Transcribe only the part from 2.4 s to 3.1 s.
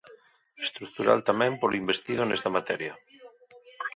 materia.